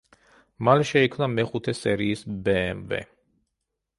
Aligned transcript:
მალე 0.67 0.85
შეიქმნა 0.91 1.27
მეხუთე 1.33 1.75
სერიის 1.81 2.25
ბეემვე. 2.47 3.03